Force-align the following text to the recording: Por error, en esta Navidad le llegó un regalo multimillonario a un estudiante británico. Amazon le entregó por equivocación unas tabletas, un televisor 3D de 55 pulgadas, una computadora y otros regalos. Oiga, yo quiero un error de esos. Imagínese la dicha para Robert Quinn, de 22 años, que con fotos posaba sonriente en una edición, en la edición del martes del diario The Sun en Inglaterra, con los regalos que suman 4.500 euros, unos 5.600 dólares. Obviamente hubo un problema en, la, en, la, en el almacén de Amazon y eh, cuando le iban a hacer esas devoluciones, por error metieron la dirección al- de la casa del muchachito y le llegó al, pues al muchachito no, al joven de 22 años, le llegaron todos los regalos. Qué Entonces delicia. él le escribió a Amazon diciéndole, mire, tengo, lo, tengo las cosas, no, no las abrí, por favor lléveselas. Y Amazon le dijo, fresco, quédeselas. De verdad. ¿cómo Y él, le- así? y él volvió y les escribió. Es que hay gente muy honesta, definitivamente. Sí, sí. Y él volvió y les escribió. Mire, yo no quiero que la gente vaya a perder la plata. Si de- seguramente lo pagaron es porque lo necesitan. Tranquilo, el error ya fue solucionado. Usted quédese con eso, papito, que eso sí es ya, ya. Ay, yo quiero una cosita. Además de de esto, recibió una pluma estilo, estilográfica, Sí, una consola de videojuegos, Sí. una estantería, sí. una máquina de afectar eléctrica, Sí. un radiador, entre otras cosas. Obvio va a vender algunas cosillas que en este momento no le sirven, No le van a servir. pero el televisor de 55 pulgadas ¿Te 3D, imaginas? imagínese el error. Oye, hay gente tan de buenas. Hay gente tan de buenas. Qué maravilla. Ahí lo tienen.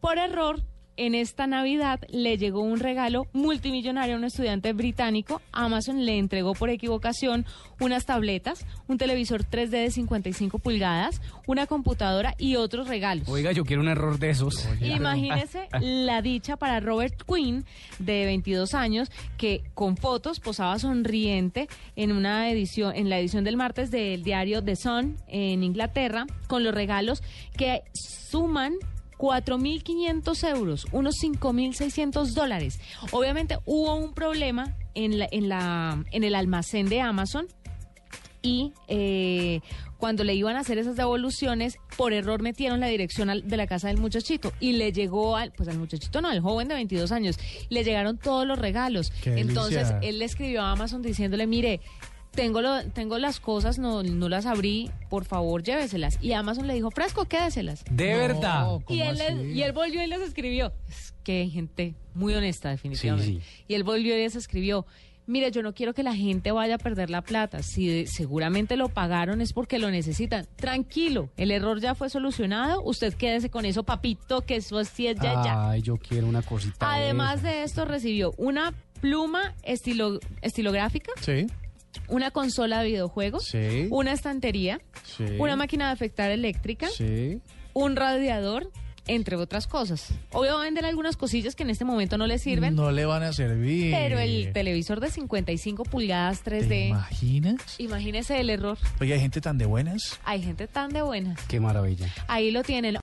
Por 0.00 0.18
error, 0.18 0.62
en 0.96 1.14
esta 1.14 1.46
Navidad 1.46 2.00
le 2.10 2.36
llegó 2.36 2.60
un 2.60 2.78
regalo 2.78 3.26
multimillonario 3.32 4.14
a 4.14 4.18
un 4.18 4.24
estudiante 4.24 4.74
británico. 4.74 5.40
Amazon 5.50 6.04
le 6.04 6.18
entregó 6.18 6.52
por 6.52 6.68
equivocación 6.68 7.46
unas 7.80 8.04
tabletas, 8.04 8.66
un 8.86 8.98
televisor 8.98 9.44
3D 9.44 9.68
de 9.70 9.90
55 9.90 10.58
pulgadas, 10.58 11.22
una 11.46 11.66
computadora 11.66 12.34
y 12.36 12.56
otros 12.56 12.86
regalos. 12.86 13.28
Oiga, 13.28 13.52
yo 13.52 13.64
quiero 13.64 13.80
un 13.80 13.88
error 13.88 14.18
de 14.18 14.28
esos. 14.30 14.68
Imagínese 14.82 15.68
la 15.80 16.20
dicha 16.20 16.58
para 16.58 16.80
Robert 16.80 17.22
Quinn, 17.26 17.64
de 17.98 18.26
22 18.26 18.74
años, 18.74 19.10
que 19.38 19.62
con 19.72 19.96
fotos 19.96 20.38
posaba 20.38 20.78
sonriente 20.78 21.68
en 21.96 22.12
una 22.12 22.50
edición, 22.50 22.94
en 22.94 23.08
la 23.08 23.18
edición 23.18 23.44
del 23.44 23.56
martes 23.56 23.90
del 23.90 24.22
diario 24.22 24.62
The 24.62 24.76
Sun 24.76 25.16
en 25.28 25.62
Inglaterra, 25.62 26.26
con 26.46 26.62
los 26.62 26.74
regalos 26.74 27.22
que 27.56 27.84
suman 27.94 28.74
4.500 29.20 30.48
euros, 30.56 30.86
unos 30.92 31.16
5.600 31.22 32.32
dólares. 32.34 32.80
Obviamente 33.12 33.58
hubo 33.66 33.94
un 33.94 34.14
problema 34.14 34.76
en, 34.94 35.18
la, 35.18 35.28
en, 35.30 35.48
la, 35.48 36.02
en 36.10 36.24
el 36.24 36.34
almacén 36.34 36.88
de 36.88 37.00
Amazon 37.00 37.46
y 38.42 38.72
eh, 38.88 39.60
cuando 39.98 40.24
le 40.24 40.34
iban 40.34 40.56
a 40.56 40.60
hacer 40.60 40.78
esas 40.78 40.96
devoluciones, 40.96 41.76
por 41.98 42.14
error 42.14 42.40
metieron 42.40 42.80
la 42.80 42.86
dirección 42.86 43.28
al- 43.28 43.46
de 43.46 43.56
la 43.58 43.66
casa 43.66 43.88
del 43.88 43.98
muchachito 43.98 44.50
y 44.58 44.72
le 44.72 44.92
llegó 44.92 45.36
al, 45.36 45.52
pues 45.52 45.68
al 45.68 45.76
muchachito 45.78 46.22
no, 46.22 46.28
al 46.28 46.40
joven 46.40 46.66
de 46.68 46.74
22 46.74 47.12
años, 47.12 47.36
le 47.68 47.84
llegaron 47.84 48.16
todos 48.16 48.46
los 48.46 48.58
regalos. 48.58 49.10
Qué 49.22 49.38
Entonces 49.38 49.88
delicia. 49.88 49.98
él 50.08 50.18
le 50.18 50.24
escribió 50.24 50.62
a 50.62 50.70
Amazon 50.72 51.02
diciéndole, 51.02 51.46
mire, 51.46 51.80
tengo, 52.30 52.60
lo, 52.62 52.84
tengo 52.90 53.18
las 53.18 53.40
cosas, 53.40 53.78
no, 53.78 54.02
no 54.02 54.28
las 54.28 54.46
abrí, 54.46 54.90
por 55.08 55.24
favor 55.24 55.62
lléveselas. 55.62 56.18
Y 56.20 56.32
Amazon 56.32 56.66
le 56.66 56.74
dijo, 56.74 56.90
fresco, 56.90 57.24
quédeselas. 57.26 57.84
De 57.90 58.14
verdad. 58.14 58.64
¿cómo 58.84 58.84
Y 58.88 59.02
él, 59.02 59.16
le- 59.18 59.26
así? 59.26 59.52
y 59.52 59.62
él 59.62 59.72
volvió 59.72 60.02
y 60.02 60.06
les 60.06 60.20
escribió. 60.20 60.72
Es 60.88 61.12
que 61.24 61.42
hay 61.42 61.50
gente 61.50 61.94
muy 62.14 62.34
honesta, 62.34 62.70
definitivamente. 62.70 63.26
Sí, 63.32 63.40
sí. 63.40 63.64
Y 63.68 63.74
él 63.74 63.84
volvió 63.84 64.16
y 64.16 64.20
les 64.22 64.36
escribió. 64.36 64.86
Mire, 65.26 65.52
yo 65.52 65.62
no 65.62 65.74
quiero 65.74 65.94
que 65.94 66.02
la 66.02 66.14
gente 66.16 66.50
vaya 66.50 66.74
a 66.74 66.78
perder 66.78 67.08
la 67.08 67.22
plata. 67.22 67.62
Si 67.62 67.86
de- 67.86 68.06
seguramente 68.08 68.76
lo 68.76 68.88
pagaron 68.88 69.40
es 69.40 69.52
porque 69.52 69.78
lo 69.78 69.88
necesitan. 69.90 70.46
Tranquilo, 70.56 71.30
el 71.36 71.50
error 71.52 71.80
ya 71.80 71.94
fue 71.94 72.10
solucionado. 72.10 72.82
Usted 72.82 73.14
quédese 73.14 73.48
con 73.50 73.64
eso, 73.64 73.84
papito, 73.84 74.40
que 74.40 74.56
eso 74.56 74.82
sí 74.84 75.06
es 75.06 75.16
ya, 75.16 75.34
ya. 75.44 75.70
Ay, 75.70 75.82
yo 75.82 75.96
quiero 75.98 76.26
una 76.26 76.42
cosita. 76.42 76.90
Además 76.92 77.42
de 77.42 77.50
de 77.50 77.62
esto, 77.64 77.84
recibió 77.84 78.32
una 78.38 78.72
pluma 79.00 79.54
estilo, 79.62 80.18
estilográfica, 80.42 81.12
Sí, 81.20 81.46
una 82.10 82.30
consola 82.30 82.80
de 82.82 82.88
videojuegos, 82.88 83.44
Sí. 83.44 83.86
una 83.90 84.12
estantería, 84.12 84.80
sí. 85.16 85.24
una 85.38 85.56
máquina 85.56 85.86
de 85.86 85.92
afectar 85.92 86.30
eléctrica, 86.30 86.88
Sí. 86.88 87.40
un 87.72 87.96
radiador, 87.96 88.70
entre 89.06 89.34
otras 89.36 89.66
cosas. 89.66 90.12
Obvio 90.30 90.54
va 90.54 90.60
a 90.60 90.64
vender 90.64 90.84
algunas 90.84 91.16
cosillas 91.16 91.56
que 91.56 91.64
en 91.64 91.70
este 91.70 91.84
momento 91.84 92.16
no 92.16 92.28
le 92.28 92.38
sirven, 92.38 92.76
No 92.76 92.92
le 92.92 93.06
van 93.06 93.22
a 93.24 93.32
servir. 93.32 93.92
pero 93.92 94.20
el 94.20 94.52
televisor 94.52 95.00
de 95.00 95.10
55 95.10 95.82
pulgadas 95.84 96.42
¿Te 96.42 96.50
3D, 96.60 96.88
imaginas? 96.90 97.56
imagínese 97.78 98.38
el 98.38 98.50
error. 98.50 98.78
Oye, 99.00 99.14
hay 99.14 99.20
gente 99.20 99.40
tan 99.40 99.58
de 99.58 99.64
buenas. 99.66 100.20
Hay 100.24 100.42
gente 100.42 100.68
tan 100.68 100.90
de 100.92 101.02
buenas. 101.02 101.40
Qué 101.48 101.58
maravilla. 101.58 102.06
Ahí 102.28 102.50
lo 102.52 102.62
tienen. 102.62 102.98